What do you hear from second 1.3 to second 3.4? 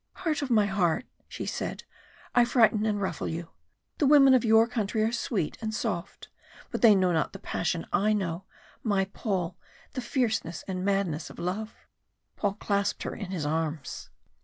said, "I frighten and ruffle